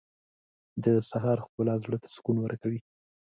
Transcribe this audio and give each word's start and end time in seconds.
•د 0.83 0.85
سهار 1.09 1.37
ښکلا 1.45 1.75
زړه 1.83 1.97
ته 2.03 2.07
سکون 2.15 2.37
ورکوي. 2.41 2.79